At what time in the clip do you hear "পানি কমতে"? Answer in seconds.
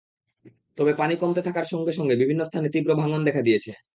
0.97-1.41